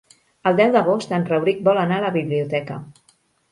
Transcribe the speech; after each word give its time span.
El 0.51 0.55
deu 0.59 0.71
d'agost 0.75 1.13
en 1.19 1.27
Rauric 1.33 1.63
vol 1.69 1.83
anar 1.83 2.01
a 2.03 2.05
la 2.07 2.11
biblioteca. 2.19 2.83